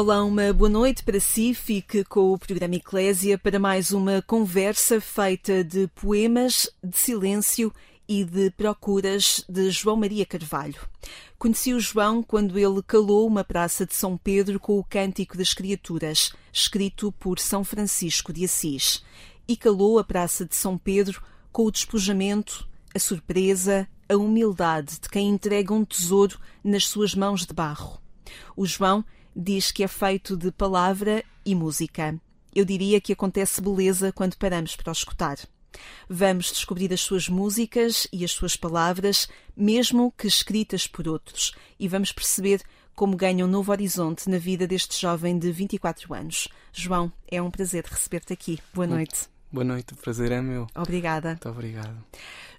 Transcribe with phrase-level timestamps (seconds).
[0.00, 1.52] Olá, uma boa noite para si.
[1.52, 7.74] Fique com o programa Eclésia para mais uma conversa feita de poemas, de silêncio
[8.06, 10.80] e de procuras de João Maria Carvalho.
[11.36, 15.52] Conheci o João quando ele calou uma praça de São Pedro com o Cântico das
[15.52, 19.02] Criaturas, escrito por São Francisco de Assis,
[19.48, 21.20] e calou a praça de São Pedro
[21.50, 27.44] com o despojamento, a surpresa, a humildade de quem entrega um tesouro nas suas mãos
[27.44, 28.00] de barro.
[28.56, 29.04] O João
[29.40, 32.20] diz que é feito de palavra e música.
[32.52, 35.38] Eu diria que acontece beleza quando paramos para o escutar.
[36.08, 41.86] Vamos descobrir as suas músicas e as suas palavras, mesmo que escritas por outros, e
[41.86, 42.60] vamos perceber
[42.96, 46.48] como ganha um novo horizonte na vida deste jovem de 24 anos.
[46.72, 48.58] João, é um prazer receber-te aqui.
[48.74, 49.28] Boa noite.
[49.52, 50.66] Boa noite, o prazer é meu.
[50.74, 51.30] Obrigada.
[51.30, 52.04] Muito obrigado.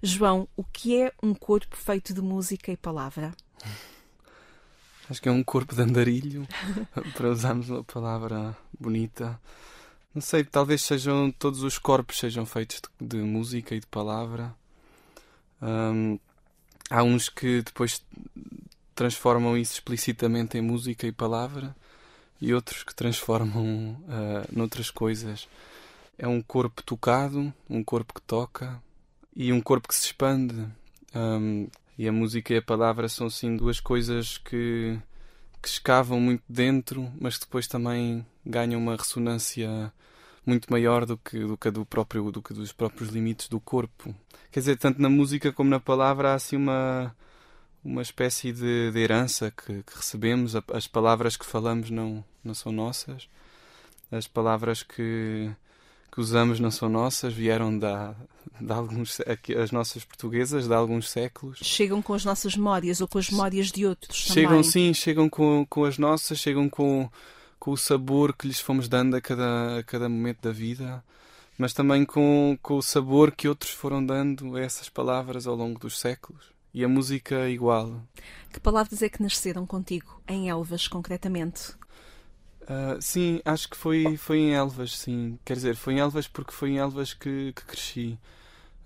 [0.01, 3.33] João, o que é um corpo feito de música e palavra?
[5.09, 6.47] Acho que é um corpo de andarilho,
[7.17, 9.39] para usarmos uma palavra bonita.
[10.13, 14.53] Não sei, talvez sejam todos os corpos sejam feitos de, de música e de palavra.
[15.61, 16.19] Um,
[16.89, 18.03] há uns que depois
[18.93, 21.75] transformam isso explicitamente em música e palavra
[22.41, 25.47] e outros que transformam uh, noutras coisas.
[26.17, 28.81] É um corpo tocado, um corpo que toca
[29.35, 30.67] e um corpo que se expande.
[31.15, 31.67] Um,
[31.99, 34.97] e a música e a palavra são sim duas coisas que,
[35.61, 39.91] que escavam muito dentro, mas depois também ganham uma ressonância
[40.45, 44.15] muito maior do que, do que, do próprio, do que dos próprios limites do corpo.
[44.49, 47.13] Quer dizer, tanto na música como na palavra há assim uma,
[47.83, 50.55] uma espécie de, de herança que, que, recebemos.
[50.73, 53.27] As palavras que falamos não, não são nossas.
[54.09, 55.51] As palavras que,
[56.09, 58.15] que usamos não são nossas, vieram da,
[58.59, 59.19] de alguns,
[59.61, 61.59] as nossas portuguesas de alguns séculos.
[61.61, 64.63] Chegam com as nossas memórias ou com as memórias de outros Chegam também.
[64.63, 67.09] sim, chegam com, com as nossas, chegam com,
[67.59, 71.03] com o sabor que lhes fomos dando a cada, a cada momento da vida,
[71.57, 75.79] mas também com, com o sabor que outros foram dando a essas palavras ao longo
[75.79, 76.57] dos séculos.
[76.71, 77.99] E a música igual.
[78.53, 81.73] Que palavras é que nasceram contigo, em Elvas, concretamente?
[82.69, 85.39] Uh, sim, acho que foi, foi em Elvas, sim.
[85.43, 88.19] Quer dizer, foi em Elvas porque foi em Elvas que, que cresci.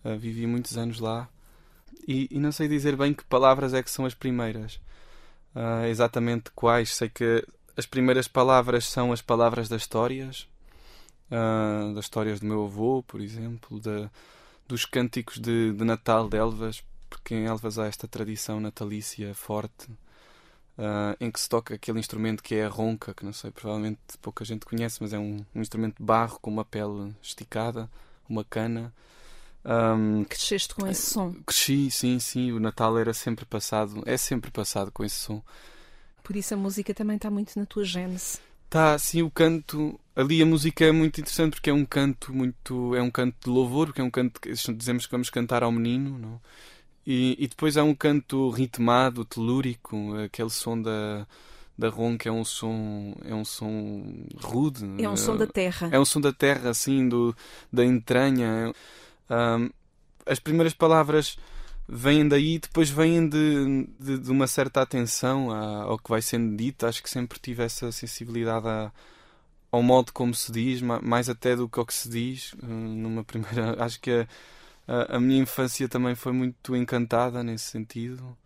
[0.04, 1.30] Uh, vivi muitos anos lá.
[2.08, 4.76] E, e, não sei dizer bem que palavras é que são as primeiras.
[5.56, 6.96] Uh, exatamente quais.
[6.96, 7.46] Sei que
[7.78, 10.48] as primeiras palavras são as palavras das histórias.
[11.96, 13.82] das histórias do meu avô, por exemplo.
[14.68, 16.84] Dos cânticos de, de Natal de Elvas.
[17.10, 19.90] Porque em Elvas há esta tradição natalícia forte.
[20.76, 24.00] Uh, em que se toca aquele instrumento que é a ronca, que não sei, provavelmente
[24.20, 27.88] pouca gente conhece, mas é um, um instrumento de barro com uma pele esticada,
[28.28, 28.92] uma cana.
[29.66, 31.34] Um, Cresceste com esse som?
[31.46, 32.52] Cresci, sim, sim.
[32.52, 35.42] O Natal era sempre passado, é sempre passado com esse som.
[36.24, 38.40] Por isso a música também está muito na tua gênese.
[38.70, 40.00] Tá, sim, o canto.
[40.16, 42.96] Ali a música é muito interessante porque é um canto muito.
[42.96, 45.72] É um canto de louvor, porque é um canto que dizemos que vamos cantar ao
[45.72, 46.42] menino, não?
[47.06, 51.28] E, e, depois há um canto ritmado, telúrico, aquele som da,
[51.78, 54.86] da ronca é um som é um som rude.
[54.98, 55.90] É um som da terra.
[55.92, 57.36] É um som da terra, assim, do,
[57.72, 58.74] da entranha.
[59.30, 59.70] Um,
[60.26, 61.38] as primeiras palavras
[61.88, 66.86] vêm daí, depois vêm de, de, de uma certa atenção ao que vai sendo dito.
[66.86, 68.92] Acho que sempre tive essa sensibilidade a,
[69.72, 72.54] ao modo como se diz, mais até do que ao que se diz.
[72.62, 74.28] Numa primeira, acho que a,
[74.88, 78.38] a, a minha infância também foi muito encantada nesse sentido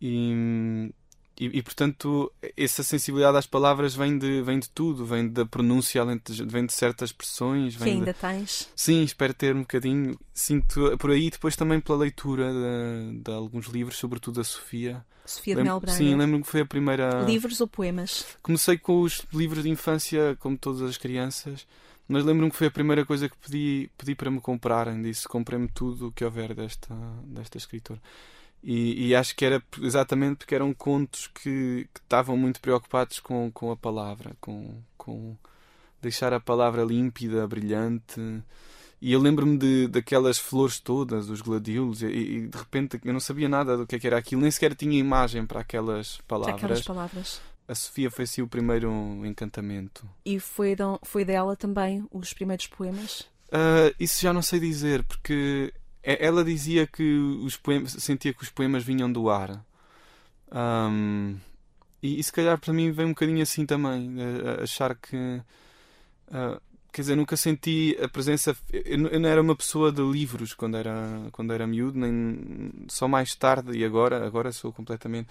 [0.00, 0.92] e,
[1.40, 6.04] e, e, portanto essa sensibilidade às palavras vem de, vem de tudo, vem da pronúncia,
[6.04, 7.76] vem de certas expressões.
[7.76, 8.18] que ainda de...
[8.18, 8.68] tens?
[8.76, 10.18] Sim, espero ter um bocadinho.
[10.34, 15.02] Sinto por aí, depois também pela leitura de, de alguns livros, sobretudo da Sofia.
[15.24, 15.96] Sofia de Mel Braga.
[15.96, 17.22] Sim, lembro-me que foi a primeira.
[17.22, 18.26] Livros ou poemas?
[18.42, 21.66] Comecei com os livros de infância, como todas as crianças.
[22.06, 25.00] Mas lembro-me que foi a primeira coisa que pedi, pedi para me comprarem.
[25.00, 26.94] Disse: comprei-me tudo o que houver desta,
[27.24, 28.00] desta escritora.
[28.62, 33.50] E, e, acho que era exatamente porque eram contos que, que estavam muito preocupados com,
[33.50, 35.34] com a palavra, com, com
[36.02, 38.20] deixar a palavra límpida, brilhante.
[39.00, 43.20] E eu lembro-me de, daquelas flores todas, os gladiolos, e, e, de repente eu não
[43.20, 46.56] sabia nada do que, é que era aquilo, nem sequer tinha imagem para aquelas palavras.
[46.56, 47.40] Aquelas palavras
[47.70, 48.90] a Sofia foi assim o primeiro
[49.24, 50.04] encantamento.
[50.24, 53.20] E foi, foi dela também os primeiros poemas?
[53.46, 57.02] Uh, isso já não sei dizer, porque ela dizia que
[57.44, 59.64] os poemas, sentia que os poemas vinham do ar.
[60.52, 61.36] Um,
[62.02, 64.16] e, e, se calhar para mim vem um bocadinho assim também,
[64.62, 65.16] achar que.
[66.28, 66.60] Uh,
[66.92, 68.56] quer dizer, nunca senti a presença.
[68.72, 70.92] Eu, eu, não era uma pessoa de livros quando era,
[71.32, 75.28] quando era miúdo, nem só mais tarde e agora, agora sou completamente.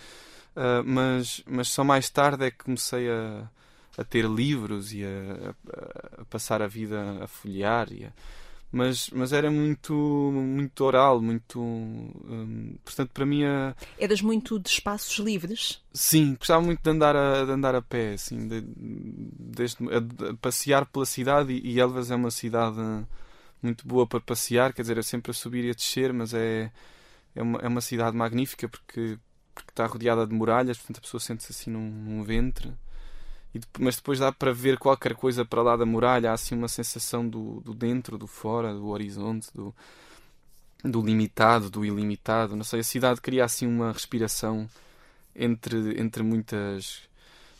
[0.56, 3.50] Uh, mas, mas só mais tarde é que comecei a,
[3.98, 5.54] a ter livros e a,
[6.18, 7.92] a, a passar a vida a folhear.
[7.92, 8.14] E a,
[8.72, 11.60] mas, mas era muito, muito oral, muito.
[11.60, 13.44] Hum, portanto, para mim.
[13.44, 13.76] A...
[13.98, 15.82] Eras muito de espaços livres?
[15.92, 20.34] Sim, gostava muito de andar a, de andar a pé, assim, de, desde, a, a
[20.36, 21.54] passear pela cidade.
[21.54, 22.78] E, e Elvas é uma cidade
[23.62, 26.72] muito boa para passear, quer dizer, é sempre a subir e a descer, mas é,
[27.36, 29.18] é, uma, é uma cidade magnífica porque,
[29.54, 32.72] porque está rodeada de muralhas, portanto a pessoa sente-se assim num, num ventre
[33.80, 37.28] mas depois dá para ver qualquer coisa para lá da muralha, há assim uma sensação
[37.28, 39.74] do, do dentro, do fora, do horizonte, do,
[40.84, 42.56] do limitado, do ilimitado.
[42.56, 44.70] Não sei, a cidade cria assim uma respiração
[45.36, 47.02] entre, entre, muitas,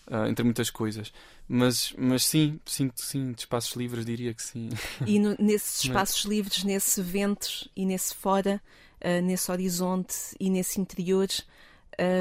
[0.08, 1.12] uh, entre muitas coisas.
[1.48, 4.70] Mas, mas sim, sinto sim, de espaços livres diria que sim.
[5.08, 6.32] E no, nesses espaços mas...
[6.32, 8.62] livres, nesse vento e nesse fora,
[9.02, 11.28] uh, nesse horizonte e nesse interior,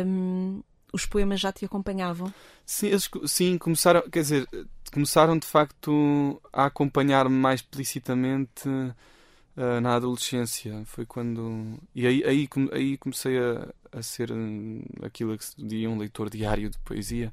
[0.06, 0.62] um,
[0.92, 2.32] os poemas já te acompanhavam?
[2.64, 4.48] Sim, eles, sim, começaram, quer dizer,
[4.92, 10.82] começaram de facto a acompanhar-me mais explicitamente uh, na adolescência.
[10.86, 11.78] Foi quando.
[11.94, 16.30] E aí, aí, aí comecei a, a ser hum, aquilo que se diria um leitor
[16.30, 17.32] diário de poesia.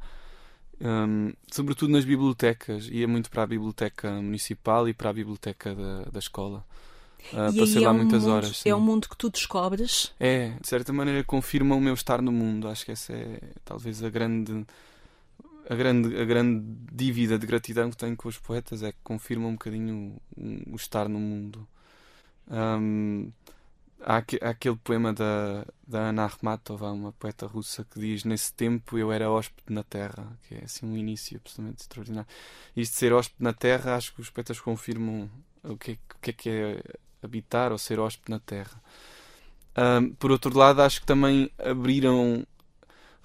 [0.81, 6.03] Um, sobretudo nas bibliotecas, ia muito para a biblioteca municipal e para a biblioteca da,
[6.11, 6.65] da escola.
[7.33, 8.57] Uh, passei lá é um muitas mundo, horas.
[8.57, 8.69] Sim.
[8.69, 10.13] É um mundo que tu descobres?
[10.19, 12.67] É, de certa maneira confirma o meu estar no mundo.
[12.67, 14.65] Acho que essa é talvez a grande
[15.69, 19.47] a grande, a grande dívida de gratidão que tenho com os poetas é que confirma
[19.47, 21.67] um bocadinho o, o estar no mundo.
[22.47, 23.31] Um,
[24.01, 28.97] há, há, aquele poema da, da Anna Akhmatova, uma poeta russa, que diz: Nesse tempo
[28.97, 32.29] eu era hóspede na Terra, que é assim um início absolutamente extraordinário.
[32.75, 35.29] E isto de ser hóspede na Terra, acho que os poetas confirmam
[35.63, 36.83] o que é, o que, é, que é
[37.25, 38.81] habitar ou ser hóspede na Terra.
[40.19, 42.45] Por outro lado, acho que também abriram,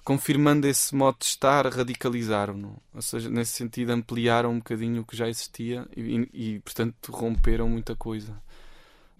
[0.03, 2.77] confirmando esse modo de estar, radicalizaram-no.
[2.93, 7.69] Ou seja, nesse sentido, ampliaram um bocadinho o que já existia e, e portanto, romperam
[7.69, 8.35] muita coisa.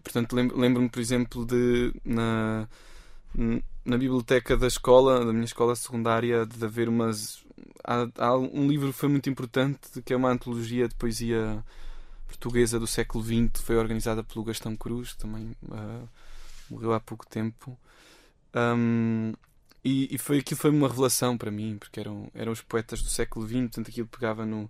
[0.03, 2.67] Portanto, lembro-me, por exemplo, de na,
[3.85, 7.45] na biblioteca da escola, da minha escola secundária, de haver umas.
[7.83, 11.63] Há, há um livro que foi muito importante, que é uma antologia de poesia
[12.31, 16.07] portuguesa do século XX foi organizada pelo Gastão Cruz, também uh,
[16.69, 17.77] morreu há pouco tempo.
[18.55, 19.33] Um,
[19.83, 23.09] e, e, foi aquilo foi uma revelação para mim, porque eram, eram os poetas do
[23.09, 24.69] século XX, portanto aquilo pegava no,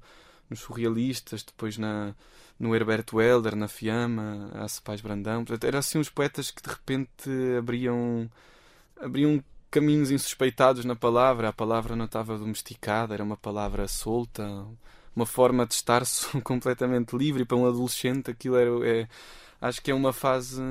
[0.49, 2.15] nos surrealistas, depois na,
[2.59, 5.43] no Herberto Helder, na Fiamma, a Cepais Brandão.
[5.45, 8.29] Portanto, eram assim uns poetas que de repente abriam,
[8.99, 11.49] abriam caminhos insuspeitados na palavra.
[11.49, 14.65] A palavra não estava domesticada, era uma palavra solta,
[15.15, 16.03] uma forma de estar
[16.43, 19.07] completamente livre para um adolescente aquilo era é,
[19.59, 20.61] acho que é uma fase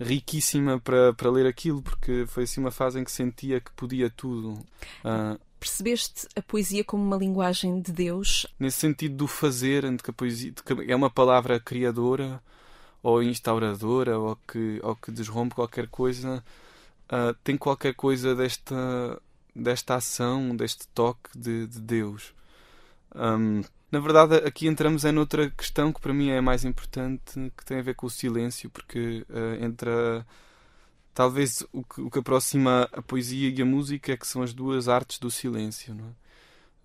[0.00, 4.08] riquíssima para, para ler aquilo porque foi assim uma fase em que sentia que podia
[4.08, 4.52] tudo.
[5.04, 8.46] Uh, percebeste a poesia como uma linguagem de Deus?
[8.58, 12.42] nesse sentido do fazer entre que a poesia que é uma palavra criadora
[13.02, 16.42] ou instauradora ou que ou que desrompe qualquer coisa
[17.12, 19.20] uh, tem qualquer coisa desta
[19.54, 22.32] desta ação deste toque de, de Deus
[23.14, 27.64] um, na verdade, aqui entramos em outra questão que para mim é mais importante, que
[27.64, 30.24] tem a ver com o silêncio, porque uh, entra
[31.12, 34.54] talvez o que, o que, aproxima a poesia e a música é que são as
[34.54, 35.96] duas artes do silêncio.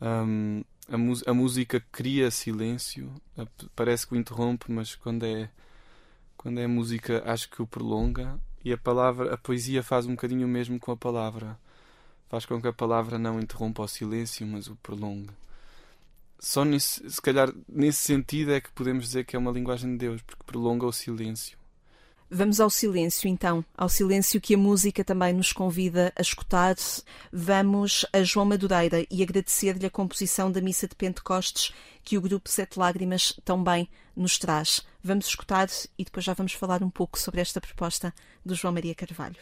[0.02, 0.08] É?
[0.08, 3.14] um, a, a, música cria silêncio,
[3.76, 5.50] parece que o interrompe, mas quando é
[6.38, 10.46] quando é música acho que o prolonga e a palavra, a poesia faz um bocadinho
[10.48, 11.58] o mesmo com a palavra.
[12.30, 15.34] Faz com que a palavra não interrompa o silêncio, mas o prolongue
[16.40, 19.98] só nesse, se calhar nesse sentido é que podemos dizer que é uma linguagem de
[19.98, 21.58] Deus, porque prolonga o silêncio.
[22.30, 26.76] Vamos ao silêncio então, ao silêncio que a música também nos convida a escutar.
[27.32, 31.72] Vamos a João Madureira e agradecer-lhe a composição da Missa de Pentecostes
[32.04, 34.84] que o grupo Sete Lágrimas também nos traz.
[35.04, 38.14] Vamos escutar e depois já vamos falar um pouco sobre esta proposta
[38.44, 39.38] do João Maria Carvalho.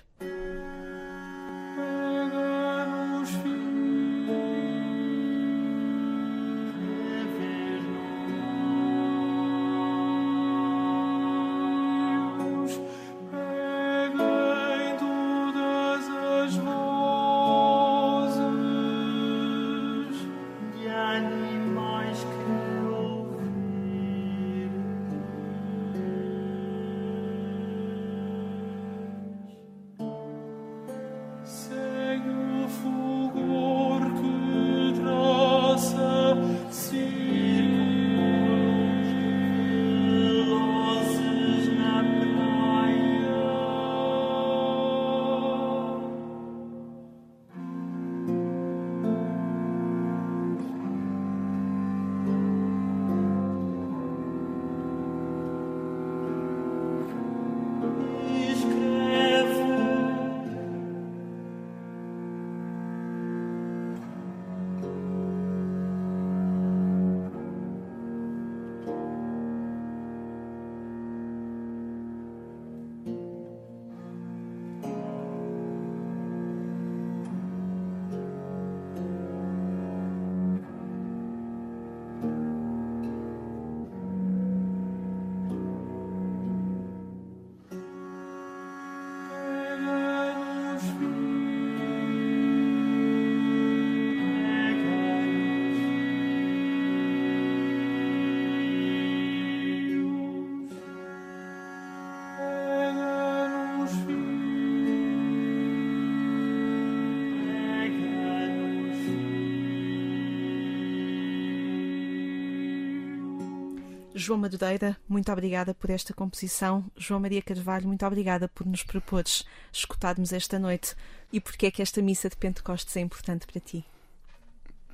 [114.24, 116.90] João Madureira, muito obrigada por esta composição.
[116.96, 120.96] João Maria Carvalho, muito obrigada por nos propores escutarmos esta noite.
[121.32, 123.86] E porquê é que esta missa de Pentecostes é importante para ti?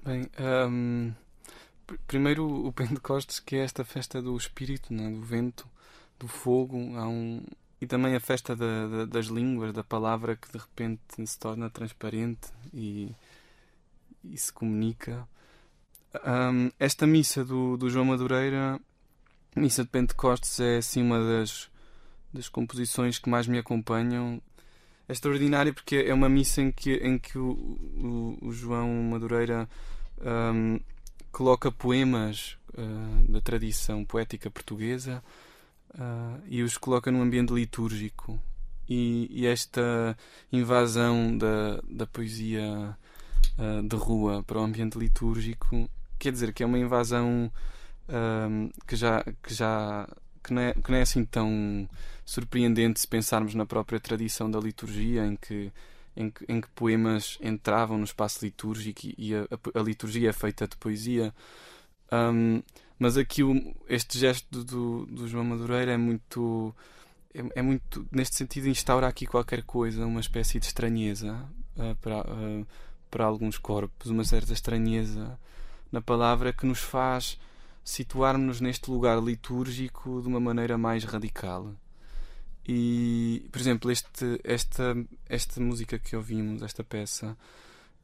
[0.03, 0.27] Bem,
[0.67, 1.13] um,
[2.07, 5.11] primeiro o Pentecostes, que é esta festa do Espírito, né?
[5.11, 5.69] do vento,
[6.17, 7.43] do fogo, um,
[7.79, 11.69] e também a festa da, da, das línguas, da palavra que de repente se torna
[11.69, 13.13] transparente e,
[14.23, 15.27] e se comunica.
[16.15, 18.81] Um, esta missa do, do João Madureira
[19.55, 21.69] Missa de Pentecostes é assim uma das,
[22.33, 24.41] das composições que mais me acompanham.
[25.07, 29.67] É extraordinária porque é uma missa em que, em que o, o, o João Madureira
[30.21, 30.79] um,
[31.31, 35.23] coloca poemas uh, da tradição poética portuguesa
[35.95, 38.39] uh, e os coloca num ambiente litúrgico.
[38.87, 40.17] E, e esta
[40.51, 42.97] invasão da, da poesia
[43.57, 45.89] uh, de rua para o ambiente litúrgico
[46.19, 47.51] quer dizer que é uma invasão
[48.09, 50.07] um, que já que já
[50.43, 51.87] que não, é, que não é assim tão
[52.25, 55.71] surpreendente se pensarmos na própria tradição da liturgia em que
[56.17, 60.33] em que, em que poemas entravam no espaço litúrgico e a, a, a liturgia é
[60.33, 61.33] feita de poesia.
[62.11, 62.61] Um,
[62.97, 66.75] mas aqui o, este gesto do, do João Madureira é muito
[67.33, 71.39] é, é, muito neste sentido instaura aqui qualquer coisa uma espécie de estranheza
[71.77, 72.67] uh, para uh,
[73.09, 75.39] para alguns corpos uma certa estranheza
[75.91, 77.39] na palavra que nos faz
[77.83, 81.73] situarmos-nos neste lugar litúrgico de uma maneira mais radical.
[82.67, 84.95] E, por exemplo, este, esta,
[85.27, 87.35] esta música que ouvimos, esta peça,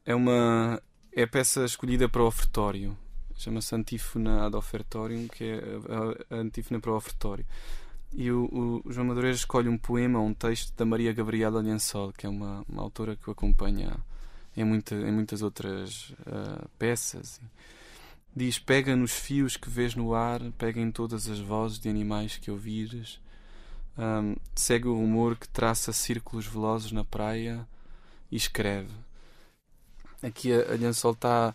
[0.04, 0.82] é uma
[1.16, 2.96] é a peça escolhida para o ofertório.
[3.36, 5.60] Chama-se Antífona ad Ofertorium, que é
[6.30, 7.44] a, antífona para o ofertório.
[8.12, 12.26] E o, o, João Madureira escolhe um poema, um texto da Maria Gabriela Liansol, que
[12.26, 13.96] é uma, uma autora que o acompanha
[14.56, 17.40] em, muita, em muitas outras uh, peças.
[18.36, 22.36] Diz: Pega nos fios que vês no ar, pega em todas as vozes de animais
[22.36, 23.18] que ouvires.
[23.96, 27.66] Um, segue o rumor que traça círculos velozes na praia
[28.30, 28.92] e escreve.
[30.22, 31.54] Aqui a, a está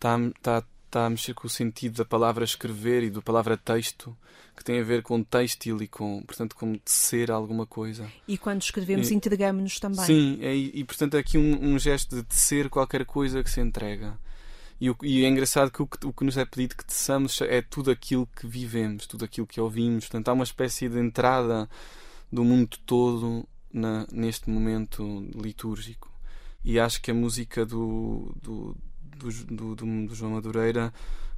[0.00, 4.16] tá, tá, tá a mexer com o sentido da palavra escrever e da palavra texto,
[4.56, 8.10] que tem a ver com têxtil e com, portanto, com tecer alguma coisa.
[8.26, 10.04] E quando escrevemos, entregamos-nos também.
[10.04, 13.60] Sim, é, e, portanto, é aqui um, um gesto de tecer qualquer coisa que se
[13.60, 14.18] entrega.
[14.80, 17.40] E, o, e é engraçado que o, que o, que nos é pedido que teçamos
[17.40, 20.04] é tudo aquilo que vivemos, tudo aquilo que ouvimos.
[20.04, 21.68] Portanto, há uma espécie de entrada
[22.30, 26.12] do mundo todo na, neste momento litúrgico.
[26.64, 30.92] E acho que a música do, do, do, do, do João Madureira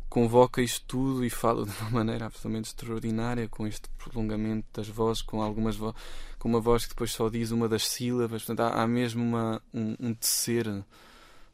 [0.08, 5.22] convoca isto tudo e fala de uma maneira absolutamente extraordinária, com este prolongamento das vozes,
[5.22, 5.94] com algumas vo
[6.38, 8.44] com uma voz que depois só diz uma das sílabas.
[8.44, 10.66] Portanto, há, há mesmo uma, um, um tecer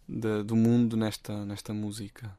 [0.09, 2.31] de, do mundo nesta, nesta música.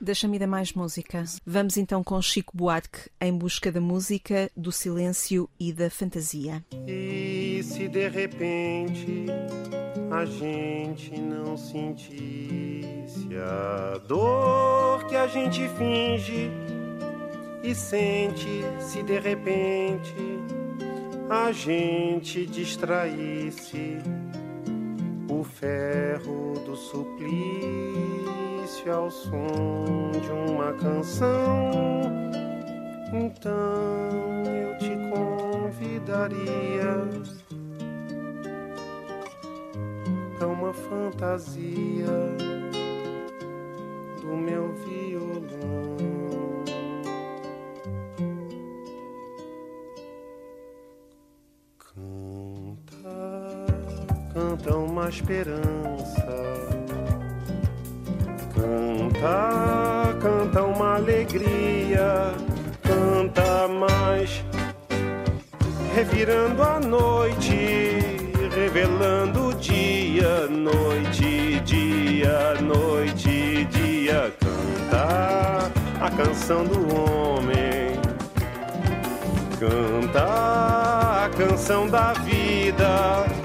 [0.00, 1.24] Deixa-me dar mais música.
[1.46, 6.64] Vamos então com Chico Buarque em busca da música, do silêncio e da fantasia.
[6.86, 9.26] E se de repente
[10.10, 16.50] a gente não sentisse a dor que a gente finge
[17.62, 20.14] e sente se de repente
[21.28, 23.98] a gente distraísse
[25.60, 27.30] ferro do suplício
[28.90, 31.70] ao som de uma canção.
[33.12, 36.96] Então eu te convidaria
[40.40, 42.06] a uma fantasia
[44.22, 46.09] do meu violão.
[55.10, 56.26] Esperança.
[58.54, 62.32] Canta, canta uma alegria.
[62.82, 64.44] Canta mais,
[65.94, 67.98] revirando a noite,
[68.54, 74.32] revelando o dia, noite, dia, noite, dia.
[74.40, 77.98] Canta a canção do homem.
[79.58, 83.39] Canta a canção da vida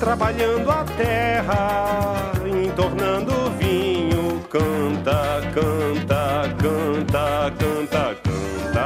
[0.00, 2.32] trabalhando a terra,
[2.64, 8.80] entornando vinho, canta, canta, canta, canta, canta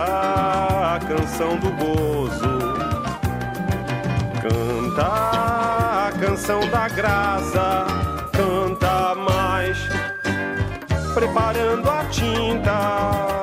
[0.96, 2.58] a canção do gozo,
[4.42, 7.86] canta a canção da graça,
[8.32, 9.78] canta mais,
[11.14, 13.33] preparando a tinta,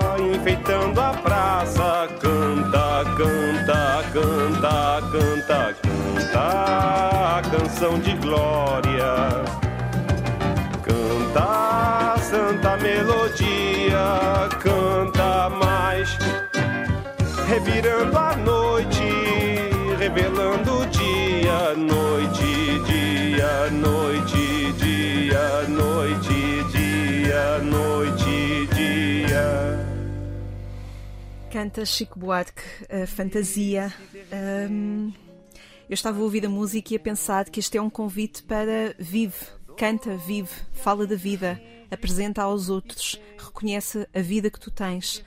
[7.82, 9.44] canção de glória.
[10.84, 16.16] Canta, santa melodia, canta mais,
[17.48, 19.02] revirando a noite,
[19.98, 29.88] revelando dia, noite, dia, noite, dia, noite, dia, noite, dia.
[31.50, 32.62] Canta Chico Buarque,
[32.92, 33.92] uh, fantasia.
[34.32, 35.31] Um
[35.92, 38.96] eu estava a ouvir a música e a pensar que este é um convite para
[38.98, 39.36] vive,
[39.78, 45.22] canta, vive, fala da vida, apresenta aos outros, reconhece a vida que tu tens.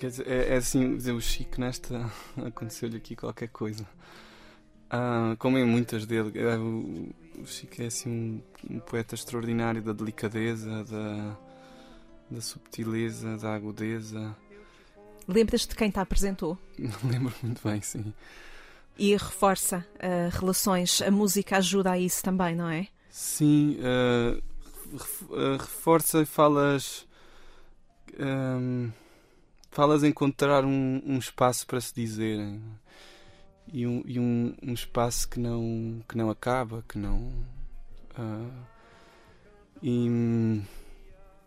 [0.00, 2.10] Quer dizer, é, é assim, dizer, o Chico nesta
[2.44, 3.86] aconteceu-lhe aqui qualquer coisa.
[4.90, 7.08] Ah, como em muitas dele, é, o,
[7.40, 11.38] o Chico é assim um, um, poeta extraordinário da delicadeza, da,
[12.28, 14.36] da subtileza, da agudeza.
[15.28, 16.58] Lembras-te de quem te apresentou?
[17.08, 18.12] Lembro muito bem, sim.
[18.98, 22.88] E reforça uh, relações, a música ajuda a isso também, não é?
[23.10, 24.42] Sim, uh,
[25.58, 27.06] reforça e falas.
[28.18, 28.90] Um,
[29.72, 32.62] falas encontrar um, um, espaço para se dizerem
[33.72, 37.32] e um, e um, espaço que não que não acaba que não
[38.18, 38.52] uh,
[39.82, 40.62] e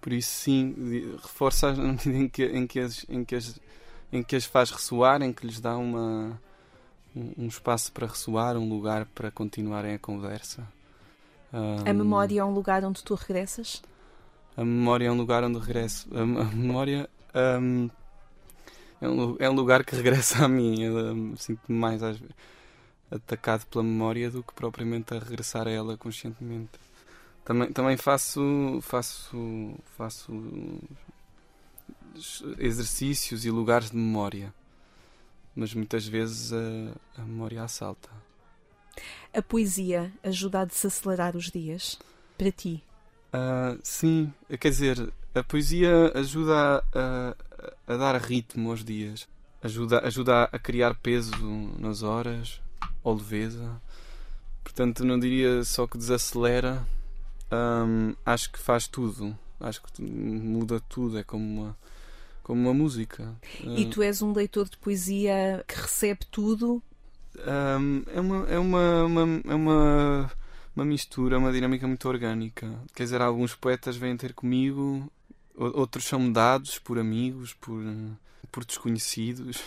[0.01, 0.75] por isso sim
[1.21, 3.59] reforça na medida em que em que as, em que as
[4.11, 6.41] em que as faz ressoar em que lhes dá uma
[7.15, 10.67] um espaço para ressoar um lugar para continuarem a conversa
[11.85, 13.81] a memória é um lugar onde tu regressas
[14.57, 17.89] a memória é um lugar onde regresso a, a memória um,
[19.01, 20.81] é um, é um lugar que regressa a mim.
[20.81, 22.35] Eu sinto-me mais às vezes,
[23.11, 26.71] atacado pela memória do que propriamente a regressar a ela conscientemente.
[27.43, 30.31] Também, também faço, faço, faço
[32.57, 34.53] exercícios e lugares de memória,
[35.55, 38.09] mas muitas vezes a, a memória assalta.
[39.33, 41.99] A poesia ajuda a desacelerar os dias
[42.37, 42.83] para ti?
[43.33, 47.35] Uh, sim, quer dizer, a poesia ajuda a,
[47.87, 49.27] a, a, dar ritmo aos dias,
[49.61, 51.35] ajuda, ajuda a criar peso
[51.77, 52.61] nas horas,
[53.03, 53.81] ou leveza.
[54.63, 56.87] Portanto, não diria só que desacelera,
[58.25, 61.77] acho que faz tudo, acho que muda tudo, é como uma,
[62.45, 63.35] como uma música.
[63.63, 66.79] E tu és um leitor de poesia que recebe tudo?
[67.35, 68.45] Um, é uma.
[68.47, 70.31] É uma, uma, é uma
[70.75, 72.69] uma mistura, uma dinâmica muito orgânica.
[72.93, 75.09] Quer dizer, alguns poetas vêm ter comigo,
[75.55, 77.81] outros são dados por amigos, por,
[78.51, 79.63] por desconhecidos.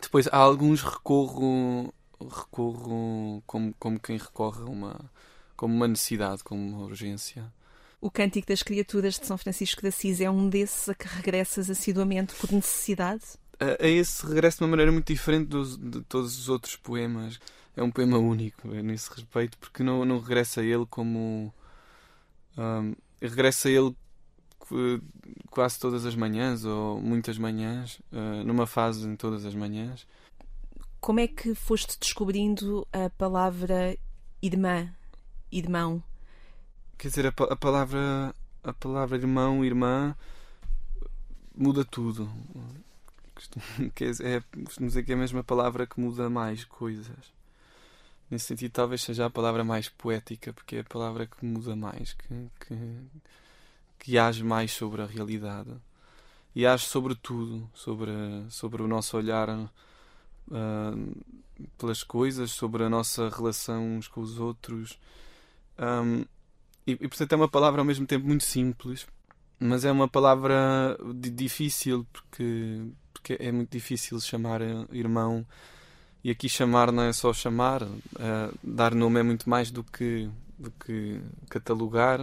[0.00, 5.10] Depois há alguns recorro, recorro como, como quem recorre a uma,
[5.56, 7.50] como uma necessidade, como uma urgência.
[8.00, 11.68] O Cântico das Criaturas de São Francisco de Assis é um desses a que regressas
[11.68, 13.22] assiduamente por necessidade?
[13.58, 17.38] A, a esse regresso de uma maneira muito diferente dos, de todos os outros poemas
[17.76, 21.52] é um poema único nesse respeito, porque não, não regressa a ele como.
[22.56, 23.94] Um, regressa a ele
[25.50, 30.06] quase todas as manhãs, ou muitas manhãs, uh, numa fase em todas as manhãs.
[31.00, 33.96] Como é que foste descobrindo a palavra
[34.42, 34.88] irmã,
[35.50, 36.02] irmão?
[37.00, 40.14] Quer dizer, a, a palavra a palavra irmão, irmã
[41.56, 42.30] muda tudo.
[43.96, 47.32] Quer dizer, é, dizer que é a mesma palavra que muda mais coisas.
[48.30, 52.12] Nesse sentido, talvez seja a palavra mais poética, porque é a palavra que muda mais,
[52.12, 52.76] que, que,
[53.98, 55.74] que age mais sobre a realidade.
[56.54, 58.12] E age sobre tudo, sobre,
[58.50, 59.70] sobre o nosso olhar uh,
[61.78, 64.98] pelas coisas, sobre a nossa relação uns com os outros.
[65.78, 66.26] Um,
[66.86, 69.06] e, e, portanto, é uma palavra ao mesmo tempo muito simples,
[69.58, 75.46] mas é uma palavra difícil, porque, porque é muito difícil chamar irmão
[76.22, 80.28] e aqui chamar não é só chamar, uh, dar nome é muito mais do que,
[80.58, 82.20] do que catalogar,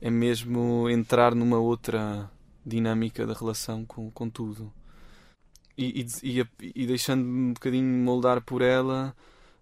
[0.00, 2.30] é mesmo entrar numa outra
[2.64, 4.72] dinâmica da relação com, com tudo.
[5.76, 9.14] E, e, e, e deixando-me um bocadinho moldar por ela,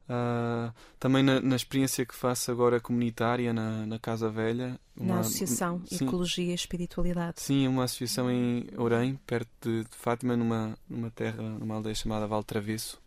[0.08, 4.78] uh, também na, na, experiência que faço agora comunitária na, na Casa Velha.
[4.96, 7.40] Uma, na Associação sim, Ecologia e Espiritualidade.
[7.40, 12.26] Sim, uma associação em Orem, perto de, de Fátima, numa, numa terra, numa aldeia chamada
[12.26, 13.02] Val Travesso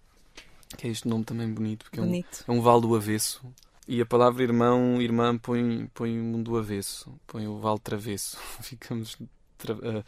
[0.75, 2.43] que é este nome também bonito, porque bonito.
[2.47, 3.41] É, um, é um vale do avesso.
[3.87, 8.37] E a palavra irmão, irmã, põe, põe um do avesso, põe o vale travesso.
[8.61, 9.17] Ficamos
[9.57, 10.03] tra uh,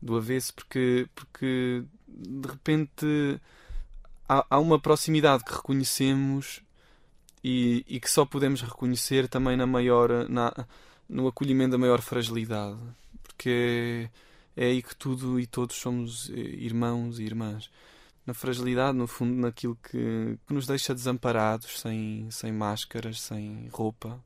[0.00, 3.40] do avesso porque, porque de repente
[4.30, 6.62] há, há uma proximidade que reconhecemos
[7.42, 10.52] e, e, que só podemos reconhecer também na maior, na,
[11.08, 12.78] no acolhimento da maior fragilidade.
[13.24, 14.08] Porque
[14.56, 17.70] é, aí que tudo e todos somos eh, irmãos e irmãs
[18.24, 24.22] na fragilidade, no fundo, naquilo que, que nos deixa desamparados, sem, sem máscaras, sem roupa,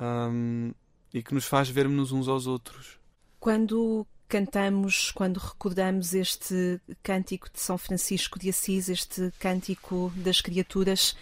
[0.00, 0.72] um,
[1.12, 2.98] e que nos faz vermos uns aos outros.
[3.38, 11.14] Quando cantamos quando recordamos este cântico de São Francisco de Assis, este cântico das criaturas,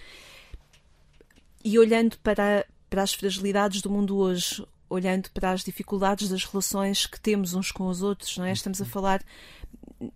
[1.64, 7.04] e olhando para, para as fragilidades do mundo hoje, olhando para as dificuldades das relações
[7.04, 8.52] que temos uns com os outros, não é?
[8.52, 8.90] Estamos a uhum.
[8.90, 9.24] falar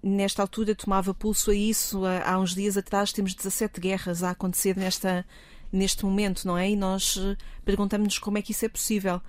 [0.01, 2.03] nesta altura tomava pulso a isso.
[2.07, 5.27] Há uns dias atrás temos 17 guerras a acontecer nesta,
[5.73, 6.71] neste momento, não é?
[6.71, 9.21] E nós eh, perguntamos-nos como é que isso é possível.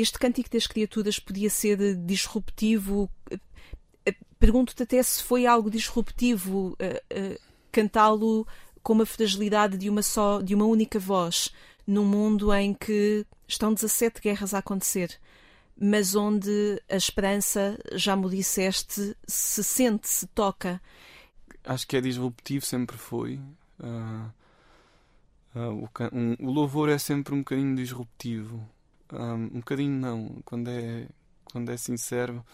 [0.00, 3.10] Este cântico das criaturas podia ser disruptivo.
[4.06, 8.46] Eh, pergunto-te até se foi algo disruptivo uh, uh, cantá-lo
[8.82, 11.52] com uma fragilidade de uma só, de uma única voz,
[11.86, 15.18] num mundo em que estão 17 guerras a acontecer
[15.80, 20.80] mas onde a esperança, já me disseste, se sente, se toca.
[21.64, 23.40] Acho que é disruptivo, sempre foi.
[23.78, 24.30] Uh,
[25.54, 28.68] uh, o, um, o, louvor é sempre um bocadinho disruptivo.
[29.12, 31.08] Um, um bocadinho não, quando é,
[31.52, 32.44] quando é sincero,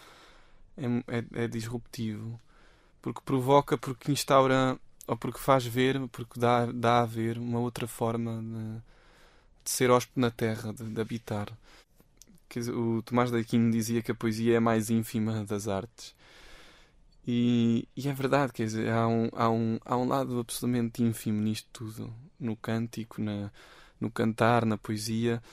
[0.77, 0.85] é,
[1.17, 2.39] é, é disruptivo.
[3.01, 7.87] Porque provoca, porque instaura, ou porque faz ver, porque dá, dá a ver uma outra
[7.87, 8.81] forma de,
[9.63, 11.51] de ser hóspede na terra, de, de habitar
[12.73, 16.15] o Tomás de Aquino dizia que a poesia é a mais ínfima das artes.
[17.27, 21.41] E, e, é verdade, quer dizer, há um, há, um, há um lado absolutamente ínfimo
[21.41, 23.51] nisto tudo, no cântico, na,
[23.99, 25.43] no cantar, na poesia,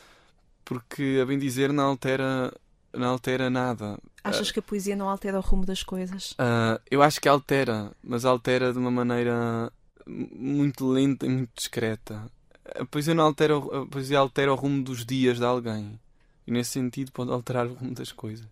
[0.64, 2.53] porque, a bem dizer, não altera,
[2.92, 3.98] não altera nada.
[4.22, 6.33] Achas que a poesia não altera o rumo das coisas?
[6.33, 9.70] Uh, eu acho que altera, mas altera de uma maneira
[10.07, 12.31] muito lenta e muito discreta.
[12.74, 16.00] A poesia, não altera, a poesia altera o rumo dos dias de alguém.
[16.46, 18.46] E nesse sentido pode alterar o rumo das coisas.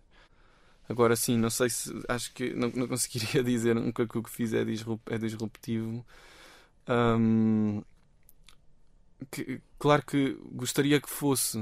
[0.87, 1.91] Agora sim, não sei se.
[2.07, 6.05] Acho que não, não conseguiria dizer nunca que o que fiz é, disrupt, é disruptivo.
[6.87, 7.81] Um,
[9.33, 11.57] que, claro que gostaria que fosse,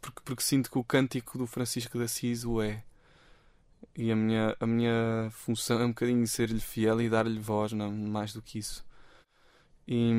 [0.00, 2.84] porque, porque sinto que o cântico do Francisco de Assis o é.
[3.96, 7.90] E a minha, a minha função é um bocadinho ser-lhe fiel e dar-lhe voz, não
[7.92, 8.84] mais do que isso.
[9.86, 10.12] E,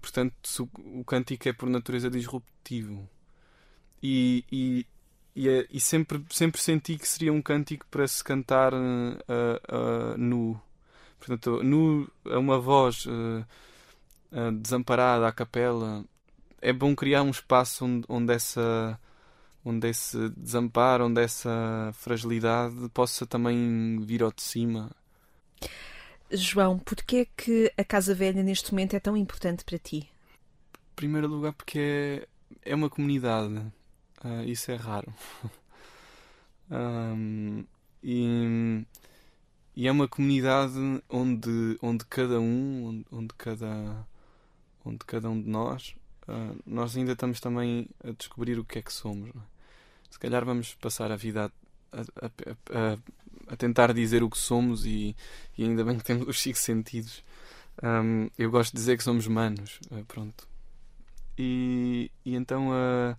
[0.00, 3.08] portanto, o cântico é por natureza disruptivo
[4.02, 4.86] e, e,
[5.36, 10.16] e, é, e, sempre, sempre senti que seria um cântico para se cantar uh, uh,
[10.16, 10.60] nu.
[11.18, 13.44] Portanto, nu a uma voz uh,
[14.60, 16.04] desamparada à capela.
[16.60, 18.98] É bom criar um espaço onde, onde essa
[19.64, 24.90] onde esse desamparo, onde essa fragilidade possa também vir ao de cima.
[26.30, 30.08] João, porquê é que a Casa Velha neste momento é tão importante para ti?
[30.92, 32.26] Em primeiro lugar porque
[32.64, 33.62] é, é uma comunidade
[34.24, 35.12] Uh, isso é raro.
[36.70, 37.64] um,
[38.02, 38.84] e,
[39.76, 40.74] e, é uma comunidade
[41.08, 44.06] onde, onde cada um, onde, onde cada,
[44.88, 45.94] onde cada um de nós,
[46.28, 49.28] uh, nós ainda estamos também a descobrir o que é que somos.
[49.30, 49.32] É?
[50.10, 51.52] Se calhar vamos passar a vida
[51.92, 52.98] a, a, a,
[53.52, 55.14] a, tentar dizer o que somos e,
[55.56, 57.22] e ainda bem que temos os cinco sentidos.
[57.82, 60.48] Um, eu gosto de dizer que somos manos, uh, pronto.
[61.36, 63.16] E, e então uh,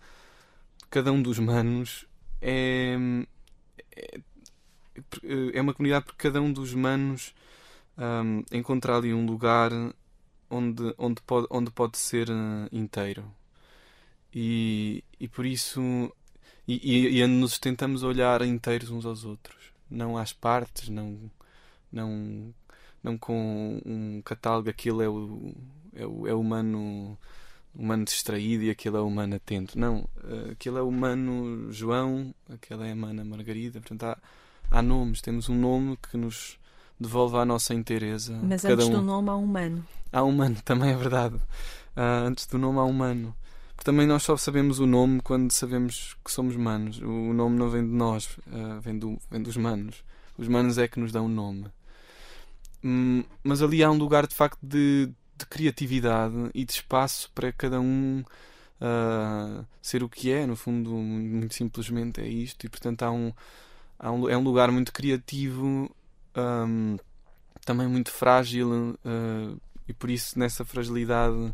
[0.89, 2.05] cada um dos manos
[2.41, 2.97] é,
[3.95, 4.19] é,
[5.53, 7.33] é uma comunidade porque cada um dos manos
[7.97, 9.71] um, encontra ali um lugar
[10.49, 13.25] onde, onde, pode, onde pode ser uh, inteiro.
[14.33, 15.81] E, e por isso.
[16.67, 19.57] E, e, e nos tentamos olhar inteiros uns aos outros,
[19.89, 21.31] não às partes, não,
[21.91, 22.53] não,
[23.03, 25.55] não com um catálogo, aquilo é o,
[25.95, 27.17] é o, é o humano
[27.73, 29.77] humano distraído e aquele é o humano atento.
[29.79, 33.79] Não, eh, aquele é o humano João, aquela é a humana Margarida.
[33.79, 34.17] Portanto, há,
[34.69, 36.59] há nomes, temos um nome que nos
[36.99, 38.39] devolve a nossa inteireza.
[38.43, 38.91] Mas antes um.
[38.91, 39.85] do nome há um humano.
[40.11, 41.35] Há um humano, também é verdade.
[41.35, 43.35] Uh, antes do nome há um humano.
[43.75, 46.99] Porque também nós só sabemos o nome quando sabemos que somos manos.
[46.99, 50.03] O nome não vem de nós, uh, vem, do, vem dos manos.
[50.37, 51.67] Os manos é que nos dão o nome.
[52.83, 57.51] Hum, mas ali há um lugar de facto de, de criatividade e de espaço para
[57.51, 58.23] cada um
[58.79, 63.33] uh, ser o que é, no fundo, muito simplesmente é isto, e portanto há um,
[63.97, 65.93] há um é um lugar muito criativo,
[66.39, 66.97] um,
[67.65, 71.53] também muito frágil, uh, e por isso nessa fragilidade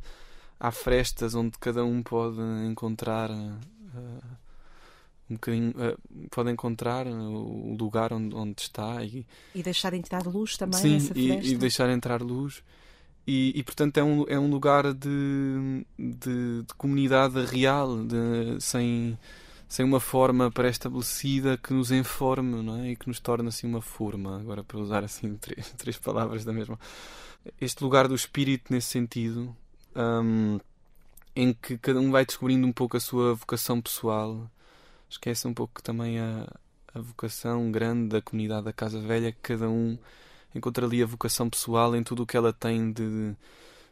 [0.59, 3.29] há frestas onde cada um pode encontrar.
[3.31, 4.45] Uh,
[5.27, 10.55] um bocadinho uh, pode encontrar o lugar onde, onde está e, e deixar entrar luz
[10.55, 12.61] também sim, e, e, deixar entrar luz
[13.25, 19.17] e, e, portanto é um, é um lugar de, de, de comunidade real, de, sem,
[19.67, 22.91] sem uma forma pré-estabelecida que nos informe não é?
[22.91, 24.39] e que nos torne assim uma forma.
[24.39, 26.79] Agora, para usar assim três, três palavras da mesma.
[27.59, 29.55] Este lugar do espírito, nesse sentido,
[29.95, 30.59] um,
[31.35, 34.49] em que cada um vai descobrindo um pouco a sua vocação pessoal,
[35.09, 36.47] esquece um pouco também a,
[36.93, 39.97] a vocação grande da comunidade da Casa Velha, que cada um
[40.53, 43.35] encontra ali a vocação pessoal em tudo o que ela tem de,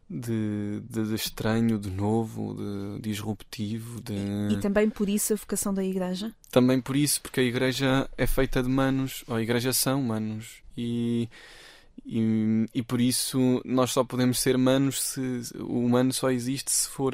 [0.09, 4.01] de, de, de estranho, de novo, de, disruptivo.
[4.01, 4.13] De...
[4.51, 6.33] E também por isso a vocação da Igreja?
[6.51, 10.61] Também por isso, porque a Igreja é feita de manos, ou a Igreja são manos.
[10.77, 11.29] E,
[12.05, 16.87] e, e por isso nós só podemos ser manos se o humano só existe se
[16.87, 17.13] for,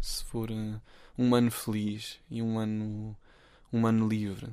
[0.00, 0.78] se for um
[1.16, 3.16] humano feliz e um humano,
[3.72, 4.48] um humano livre.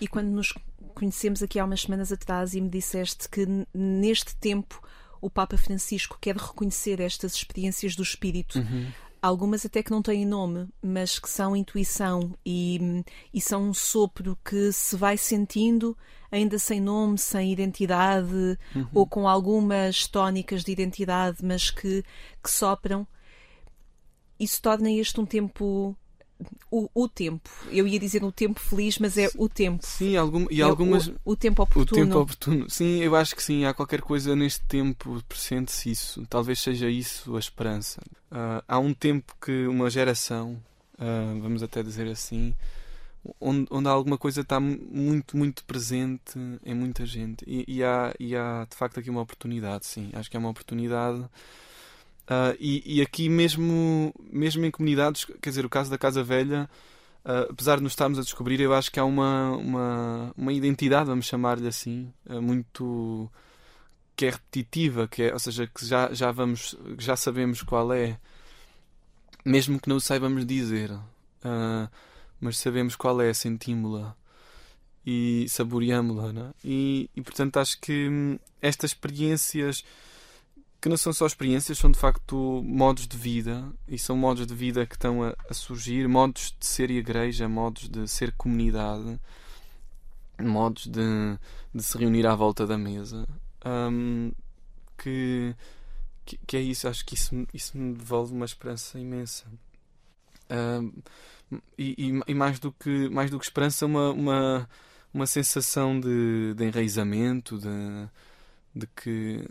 [0.00, 0.54] E quando nos
[0.94, 4.80] conhecemos aqui há umas semanas atrás e me disseste que neste tempo
[5.20, 8.58] o Papa Francisco quer reconhecer estas experiências do Espírito.
[8.58, 8.90] Uhum.
[9.20, 13.02] Algumas até que não têm nome, mas que são intuição e,
[13.34, 15.96] e são um sopro que se vai sentindo
[16.30, 18.86] ainda sem nome, sem identidade uhum.
[18.94, 22.04] ou com algumas tónicas de identidade, mas que,
[22.42, 23.06] que sopram.
[24.38, 25.96] Isso torna este um tempo
[26.70, 27.48] o, o, tempo.
[27.70, 29.84] Eu ia dizer o tempo feliz, mas é o tempo.
[29.84, 31.08] Sim, algum, e é algumas.
[31.08, 32.00] O, o, tempo oportuno.
[32.00, 32.70] O tempo oportuno.
[32.70, 33.64] Sim, eu acho que sim.
[33.64, 36.26] Há qualquer coisa neste tempo, presente-se isso.
[36.28, 38.00] Talvez seja isso a esperança.
[38.30, 40.60] Uh, há um tempo que uma geração,
[40.94, 42.54] uh, vamos até dizer assim,
[43.40, 47.44] onde, onde alguma coisa está muito, muito presente em muita gente.
[47.46, 50.10] E, e, há, e há, de facto, aqui uma oportunidade, sim.
[50.12, 51.24] Acho que é uma oportunidade
[52.28, 56.68] Uh, e, e, aqui mesmo, mesmo em comunidades, quer dizer, o caso da Casa Velha,
[57.24, 61.06] uh, apesar de nos estarmos a descobrir, eu acho que há uma, uma, uma identidade,
[61.06, 63.30] vamos chamar-lhe assim, uh, muito
[64.14, 68.18] que é repetitiva, que é, ou seja, que já, já vamos, já sabemos qual é,
[69.42, 70.90] mesmo que não o saibamos dizer,
[72.40, 74.16] mas sabemos qual é, sentimos-la
[75.06, 76.52] e saboreamos-la, é?
[76.64, 79.84] e, e portanto acho que hum, estas experiências
[80.80, 84.54] que não são só experiências, são de facto modos de vida e são modos de
[84.54, 89.18] vida que estão a, a surgir, modos de ser igreja, modos de ser comunidade,
[90.40, 91.38] modos de,
[91.74, 93.26] de se reunir à volta da mesa.
[93.66, 94.32] Um,
[94.96, 95.54] que,
[96.24, 99.46] que, que, é isso, acho que isso, isso me devolve uma esperança imensa.
[100.50, 100.92] Um,
[101.76, 104.70] e, e, e, mais, do que, mais do que esperança, uma, uma,
[105.12, 108.08] uma sensação de, de enraizamento, de,
[108.74, 109.44] de que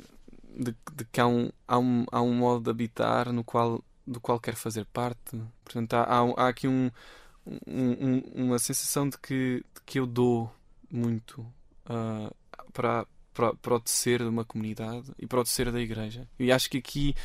[0.57, 4.19] de, de que há um, há, um, há um modo de habitar no qual, do
[4.19, 5.39] qual quer fazer parte.
[5.63, 6.89] Portanto, há, há, há aqui um,
[7.67, 10.51] um, uma sensação de que, de que eu dou
[10.89, 11.41] muito
[11.85, 12.33] uh,
[12.73, 16.27] para, para, para o tecer de uma comunidade e para o tecer da igreja.
[16.39, 17.15] E acho que aqui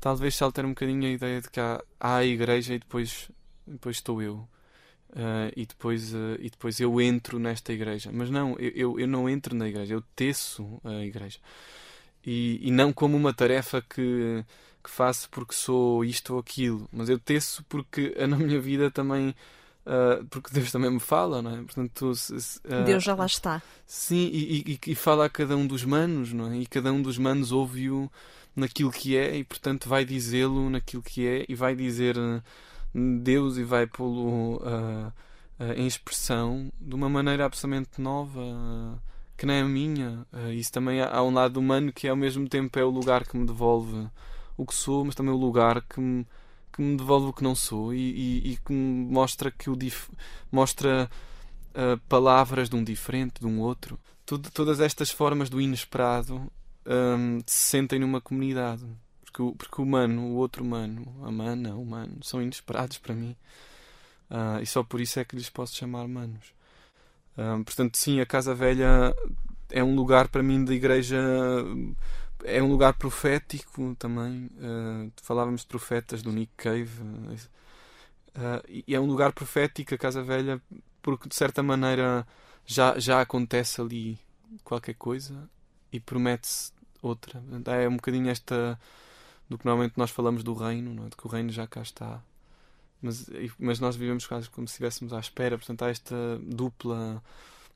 [0.00, 3.30] talvez se altere um bocadinho a ideia de que há, há a igreja e depois,
[3.66, 4.48] depois estou eu.
[5.10, 8.10] Uh, e, depois, uh, e depois eu entro nesta igreja.
[8.12, 11.40] Mas não, eu, eu, eu não entro na igreja, eu teço a igreja
[12.24, 14.44] e, e não como uma tarefa que,
[14.82, 19.34] que faço porque sou isto ou aquilo, mas eu teço porque na minha vida também.
[19.80, 21.62] Uh, porque Deus também me fala, não é?
[21.62, 23.62] Portanto, uh, Deus já lá está.
[23.86, 26.58] Sim, e, e, e, fala a cada um dos manos, não é?
[26.58, 28.10] E cada um dos manos ouve-o
[28.54, 32.42] naquilo que é e, portanto, vai dizê-lo naquilo que é e vai dizer uh,
[32.94, 34.62] Deus e vai pô-lo
[35.76, 39.00] em expressão de uma maneira absolutamente nova
[39.40, 40.26] que não é a minha.
[40.30, 43.38] Uh, isso também há, um lado humano que ao mesmo tempo é o lugar que
[43.38, 44.06] me devolve
[44.54, 46.26] o que sou, mas também o lugar que me,
[46.70, 49.76] que me devolve o que não sou e, e, e que me mostra que o
[49.76, 50.10] dif
[50.52, 51.10] mostra
[51.70, 53.98] uh, palavras de um diferente, de um outro.
[54.26, 56.52] Tudo, todas estas formas do inesperado
[56.84, 58.84] um, se sentem numa comunidade.
[59.24, 63.34] Porque porque o humano, o outro humano, a mana, o humano, são inesperados para mim.
[64.30, 66.52] Uh, e só por isso é que lhes posso chamar manos.
[67.36, 69.14] Um, portanto, sim, a Casa Velha
[69.70, 71.18] é um lugar para mim de igreja,
[72.44, 74.50] é um lugar profético também.
[74.56, 77.00] Uh, falávamos de profetas do Nick Cave.
[77.00, 80.60] Uh, e é um lugar profético a Casa Velha
[81.02, 82.26] porque de certa maneira
[82.66, 84.18] já, já acontece ali
[84.62, 85.48] qualquer coisa
[85.92, 87.42] e promete-se outra.
[87.66, 88.78] É um bocadinho esta
[89.48, 91.08] do que normalmente nós falamos do reino, não é?
[91.08, 92.22] de que o reino já cá está
[93.02, 97.22] mas, mas nós vivemos quase como se estivéssemos à espera, portanto há esta dupla.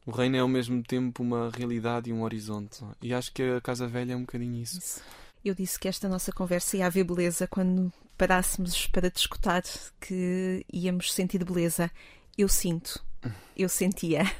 [0.07, 2.85] O reino é ao mesmo tempo uma realidade e um horizonte.
[3.01, 4.79] E acho que a Casa Velha é um bocadinho isso.
[4.79, 5.01] isso.
[5.43, 9.63] Eu disse que esta nossa conversa ia haver beleza quando parássemos para te escutar,
[10.01, 11.91] que íamos sentir beleza.
[12.37, 13.03] Eu sinto,
[13.57, 14.31] eu sentia.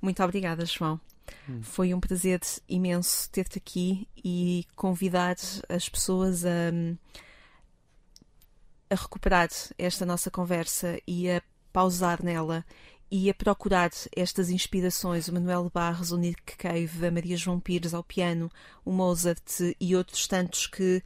[0.00, 1.00] Muito obrigada, João.
[1.48, 1.62] Hum.
[1.62, 5.36] Foi um prazer imenso ter-te aqui e convidar
[5.68, 6.72] as pessoas a
[8.90, 12.64] a recuperar esta nossa conversa e a pausar nela
[13.10, 17.94] e a procurar estas inspirações, o Manuel Barros, o Nick Cave, a Maria João Pires
[17.94, 18.50] ao piano,
[18.84, 21.02] o Mozart e outros tantos que,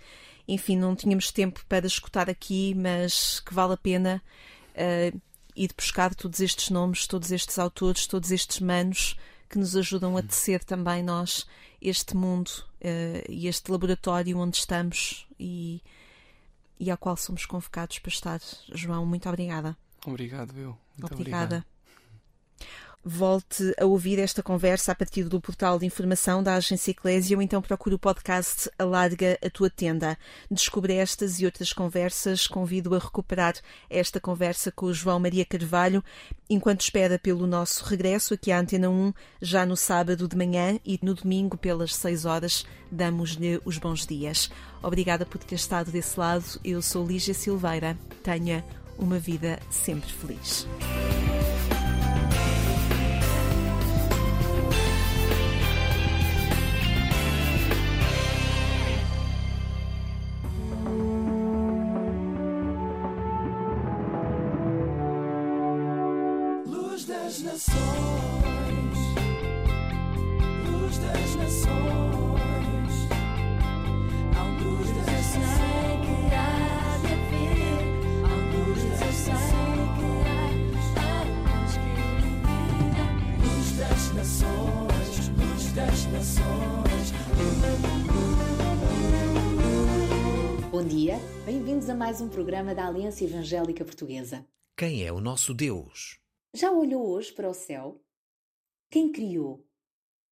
[0.48, 4.22] enfim, não tínhamos tempo para escutar aqui, mas que vale a pena.
[4.74, 5.20] Uh,
[5.56, 9.16] de buscar todos estes nomes, todos estes autores, todos estes manos
[9.48, 11.46] que nos ajudam a tecer também nós
[11.82, 12.48] este mundo
[12.80, 15.82] uh, e este laboratório onde estamos e,
[16.80, 18.40] e ao qual somos convocados para estar.
[18.74, 19.76] João, muito obrigada.
[20.04, 20.76] Obrigado, eu.
[20.96, 21.56] Muito obrigada.
[21.56, 21.79] Obrigado
[23.04, 27.42] volte a ouvir esta conversa a partir do portal de informação da Agência Eclésia ou
[27.42, 30.18] então procure o podcast Alarga a Tua Tenda.
[30.50, 32.46] Descobre estas e outras conversas.
[32.46, 33.54] Convido a recuperar
[33.88, 36.04] esta conversa com o João Maria Carvalho
[36.48, 40.98] enquanto espera pelo nosso regresso aqui à Antena 1 já no sábado de manhã e
[41.02, 42.66] no domingo pelas 6 horas.
[42.90, 44.50] Damos-lhe os bons dias.
[44.82, 46.44] Obrigada por ter estado desse lado.
[46.62, 47.96] Eu sou Lígia Silveira.
[48.22, 48.64] Tenha
[48.98, 50.66] uma vida sempre feliz.
[92.50, 94.44] Programa da Aliança Evangélica Portuguesa.
[94.76, 96.20] Quem é o nosso Deus?
[96.52, 98.04] Já olhou hoje para o céu?
[98.90, 99.64] Quem criou?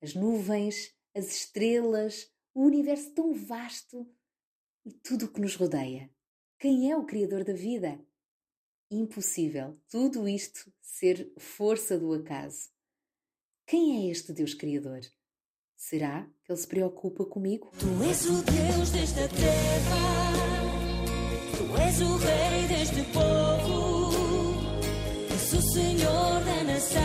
[0.03, 4.05] As nuvens, as estrelas, o universo tão vasto
[4.85, 6.11] e tudo o que nos rodeia.
[6.59, 8.05] Quem é o Criador da vida?
[8.91, 12.69] Impossível tudo isto ser força do acaso.
[13.65, 15.03] Quem é este Deus Criador?
[15.77, 17.71] Será que Ele se preocupa comigo?
[17.79, 20.68] Tu és o Deus desta terra,
[21.69, 24.55] Tu és o Rei deste povo,
[25.31, 27.03] és o Senhor da nação.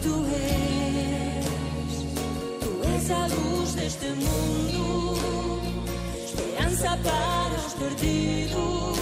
[0.00, 1.46] Tu és,
[2.60, 5.60] Tu és a luz deste mundo,
[6.24, 8.98] esperança para os perdidos,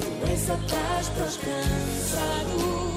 [0.00, 2.87] Tu és a paz para os cansados.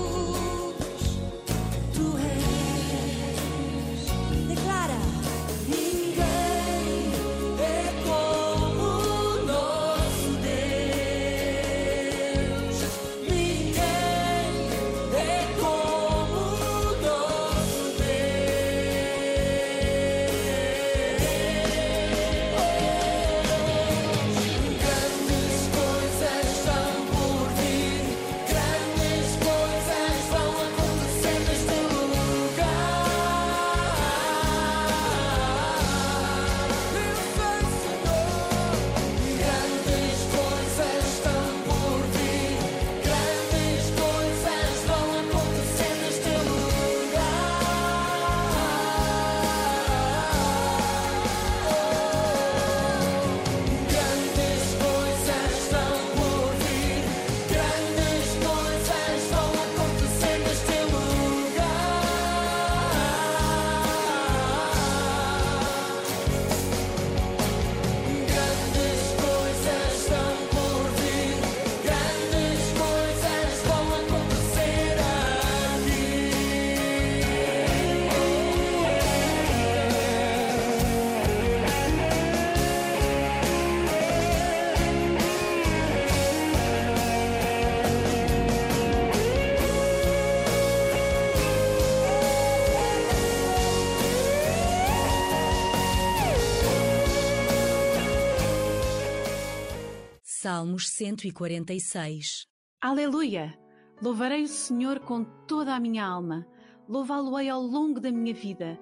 [100.52, 102.46] Salmos 146
[102.82, 103.58] Aleluia!
[104.02, 106.46] Louvarei o Senhor com toda a minha alma,
[106.90, 108.78] louvá-lo-ei ao longo da minha vida,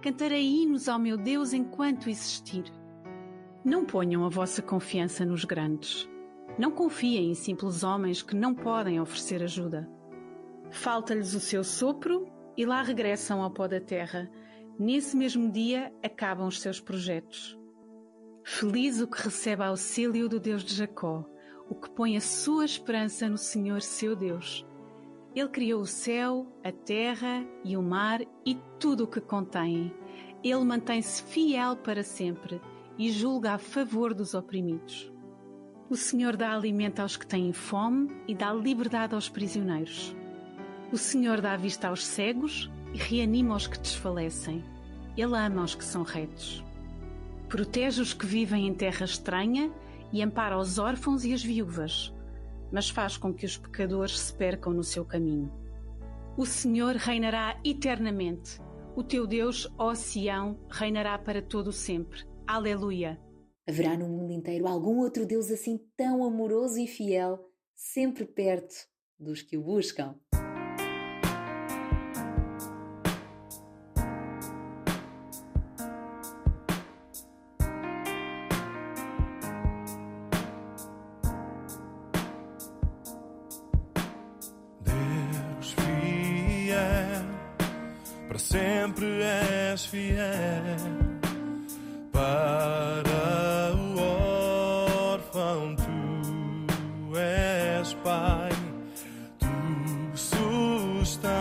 [0.00, 2.64] cantarei hinos ao meu Deus enquanto existir.
[3.62, 6.08] Não ponham a vossa confiança nos grandes.
[6.58, 9.86] Não confiem em simples homens que não podem oferecer ajuda.
[10.70, 14.26] Falta-lhes o seu sopro e lá regressam ao pó da terra.
[14.78, 17.59] Nesse mesmo dia acabam os seus projetos.
[18.52, 21.24] Feliz o que recebe auxílio do Deus de Jacó,
[21.68, 24.66] o que põe a sua esperança no Senhor seu Deus.
[25.36, 29.94] Ele criou o céu, a terra e o mar e tudo o que contém.
[30.42, 32.60] Ele mantém-se fiel para sempre
[32.98, 35.12] e julga a favor dos oprimidos.
[35.88, 40.14] O Senhor dá alimento aos que têm fome e dá liberdade aos prisioneiros.
[40.90, 44.64] O Senhor dá vista aos cegos e reanima os que desfalecem.
[45.16, 46.64] Ele ama os que são retos.
[47.50, 49.72] Protege os que vivem em terra estranha
[50.12, 52.14] e ampara os órfãos e as viúvas.
[52.72, 55.52] mas faz com que os pecadores se percam no seu caminho.
[56.38, 58.60] O Senhor reinará eternamente.
[58.94, 62.24] O teu Deus, ó Sião, reinará para todo o sempre.
[62.46, 63.20] Aleluia.
[63.68, 67.40] Haverá no mundo inteiro algum outro Deus assim tão amoroso e fiel,
[67.74, 68.74] sempre perto
[69.18, 70.14] dos que o buscam?
[88.30, 90.16] Para sempre és fiel.
[92.12, 93.98] Para o
[95.14, 98.50] órfão, tu és pai,
[99.36, 99.48] tu
[100.14, 101.32] sustens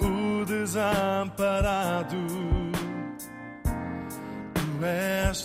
[0.00, 2.16] o desamparado,
[4.54, 5.44] tu és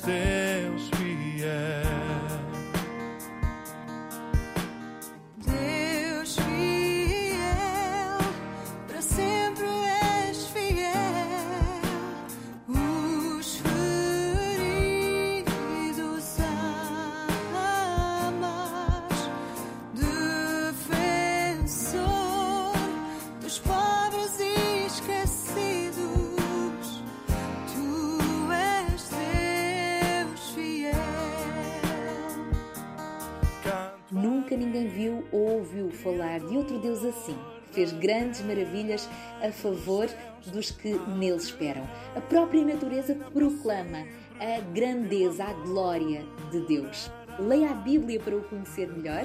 [36.02, 37.38] falar de outro Deus assim,
[37.68, 39.08] que fez grandes maravilhas
[39.42, 40.10] a favor
[40.48, 41.88] dos que nele esperam.
[42.16, 44.06] A própria natureza proclama
[44.40, 47.12] a grandeza, a glória de Deus.
[47.40, 49.24] Leia a Bíblia para o conhecer melhor